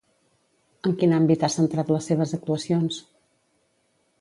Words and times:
En 0.89 0.95
quin 1.01 1.13
àmbit 1.17 1.45
ha 1.47 1.51
centrat 1.57 1.91
les 1.97 2.09
seves 2.13 2.33
actuacions? 2.39 2.99